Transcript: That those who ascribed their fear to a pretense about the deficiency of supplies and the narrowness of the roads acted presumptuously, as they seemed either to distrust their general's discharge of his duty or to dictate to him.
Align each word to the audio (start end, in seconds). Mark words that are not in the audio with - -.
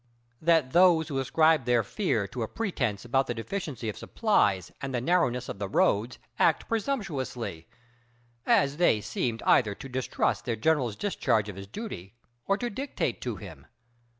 That 0.41 0.71
those 0.73 1.09
who 1.09 1.19
ascribed 1.19 1.67
their 1.67 1.83
fear 1.83 2.27
to 2.29 2.41
a 2.41 2.47
pretense 2.47 3.05
about 3.05 3.27
the 3.27 3.35
deficiency 3.35 3.87
of 3.87 3.95
supplies 3.95 4.71
and 4.81 4.95
the 4.95 4.99
narrowness 4.99 5.47
of 5.47 5.59
the 5.59 5.69
roads 5.69 6.17
acted 6.39 6.67
presumptuously, 6.67 7.67
as 8.43 8.77
they 8.77 8.99
seemed 8.99 9.43
either 9.45 9.75
to 9.75 9.87
distrust 9.87 10.45
their 10.45 10.55
general's 10.55 10.95
discharge 10.95 11.49
of 11.49 11.55
his 11.55 11.67
duty 11.67 12.15
or 12.47 12.57
to 12.57 12.71
dictate 12.71 13.21
to 13.21 13.35
him. 13.35 13.67